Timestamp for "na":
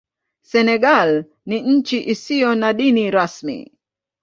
2.55-2.73